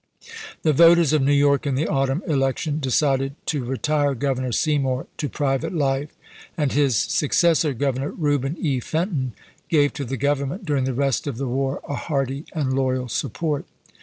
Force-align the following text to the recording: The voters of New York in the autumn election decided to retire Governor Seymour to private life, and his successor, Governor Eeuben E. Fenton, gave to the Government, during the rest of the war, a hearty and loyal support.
The 0.63 0.73
voters 0.73 1.13
of 1.13 1.21
New 1.21 1.31
York 1.31 1.67
in 1.67 1.75
the 1.75 1.87
autumn 1.87 2.23
election 2.25 2.79
decided 2.79 3.35
to 3.45 3.63
retire 3.63 4.15
Governor 4.15 4.51
Seymour 4.51 5.05
to 5.17 5.29
private 5.29 5.75
life, 5.75 6.09
and 6.57 6.71
his 6.71 6.95
successor, 6.97 7.71
Governor 7.75 8.11
Eeuben 8.13 8.57
E. 8.57 8.79
Fenton, 8.79 9.33
gave 9.69 9.93
to 9.93 10.03
the 10.03 10.17
Government, 10.17 10.65
during 10.65 10.85
the 10.85 10.95
rest 10.95 11.27
of 11.27 11.37
the 11.37 11.45
war, 11.47 11.81
a 11.87 11.93
hearty 11.93 12.45
and 12.53 12.73
loyal 12.73 13.09
support. 13.09 13.65